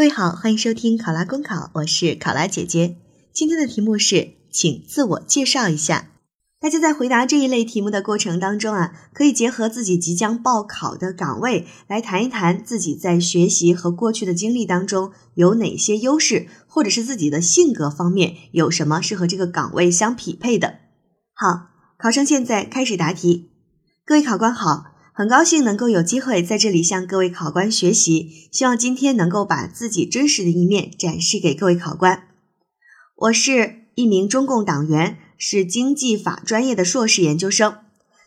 [0.00, 2.96] 各位好，欢迎收听考拉公考，我是考拉姐姐。
[3.34, 6.08] 今天的题目是，请自我介绍一下。
[6.58, 20.76] 大家在回答这一类题目的过程当中啊，可以结合自己即将报考的岗位来谈一谈自己在学习和过去的经历当中有哪些优势，或者是自己的性格方面有什么是和这个岗位相匹配的。
[21.34, 21.66] 好，
[21.98, 23.50] 考生现在开始答题。
[24.06, 24.86] 各位考官好。
[25.20, 32.22] 很高兴能够有机会在这里向各位考官学习，希望今天能够把自己真实的一面展示给各位考官。
[33.16, 37.80] 我是一名中共党员，是经济法专业的硕士研究生。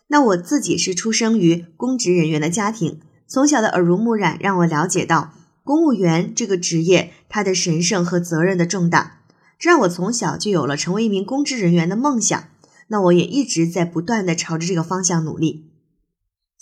[0.06, 5.32] 那我自己是出生于公职人员的家庭，从小的耳濡目染让我了解到
[5.64, 9.22] 公务员这个职业它的神圣和责任的重大，
[9.58, 12.44] 这让我从小就有了成为一名公职人员的梦想。
[12.86, 15.73] 那我也一直在不断的朝着这个方向努力。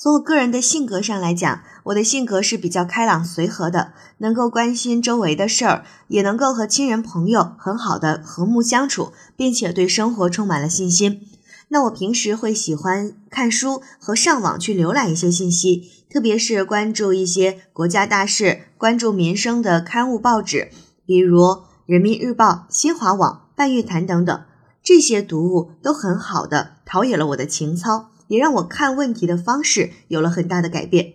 [0.02, 11.28] 从我个人的性格上来讲，我的性格是比较开朗随和的，能够关心周围的事儿，也能够和亲人朋友很好的和睦相处，并且对生活充满了信心。
[11.68, 20.72] 那我平时会喜欢看书和上网去浏览一些信息，特别是关注一些国家大事、关注民生的刊物报纸，
[21.06, 21.38] 比如
[21.86, 24.42] 《人民日报》、新华网、半月谈等等，
[24.82, 28.08] 这些读物都很好的陶冶了我的情操。
[28.32, 31.12] 也让我看问题的方式有了很大的改变。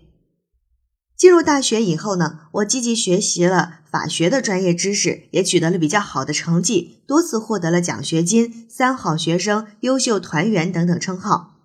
[1.18, 11.56] 进入大学以后呢，我积极学习了法学的专业知识，也取得了比较好的成绩，多次获得了奖学金、三好学生、优秀团员等等称号。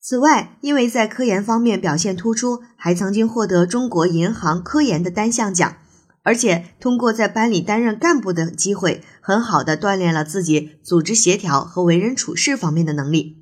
[0.00, 5.76] 此外，因为在科研方面表现突出，还曾经获得中国银行科研的单项奖，
[6.22, 13.41] 而且通过在班里担任干部的机会，很好的锻炼了自己组织协调和为人处事方面的能力。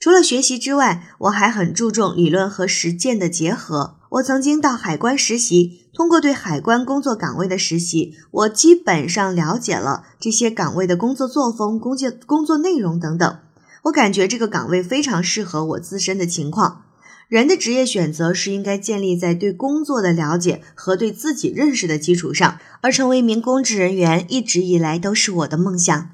[0.00, 3.96] 除了学习之外，我还很注重理论和实践的结合。
[4.10, 13.38] 我曾经到海关实习，通过对海关工作岗位的实习，我基本上了解了这些岗位的工作作风、工作工作内容等等。
[13.82, 16.84] 我感觉这个岗位非常适合我自身的情况。
[17.28, 26.10] 人的职业选择是应该建立在对工作的了解和对自己认识的基础上，而成为一名公职人员一直以来都是我的梦想。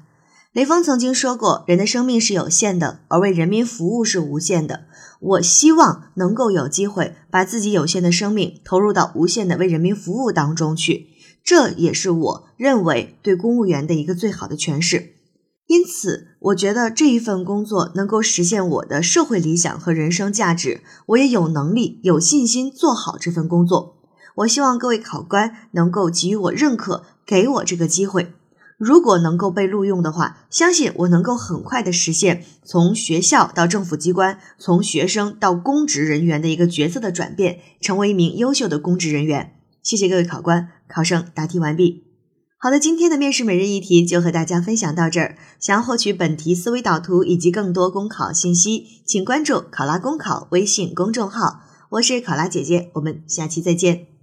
[0.55, 4.85] 雷锋曾经说过：“人的生命是有限的，而为人民服务是无限的。”
[5.19, 11.07] 我希望能够有机会把自己有限的生命投入到无限的为人民服务当中去，
[11.43, 15.15] 这也是我认为对公务员的一个最好的诠释。
[15.67, 23.97] 因此，我觉得这一份工作能够实现我的社会理想和人生价值，我也有能力、有信心做好这份工作。
[24.35, 28.31] 我希望各位考官能够给予我认可，给我这个机会。
[28.77, 39.53] 如果能够被录用的话，相信我能够很快的实现从学校到政府机关，从学生到公职人员的一个角色的转变，成为一名优秀的公职人员。
[39.81, 42.03] 谢谢各位考官，考生答题完毕。
[42.57, 45.37] 好的，今天的面试每日一题就和大家分享到这儿。
[45.59, 51.61] 想要获取本题思维导图以及更多公考信息，请关注“考拉公考”微信公众号。
[51.91, 54.14] 我是考拉姐姐，我们下期再见。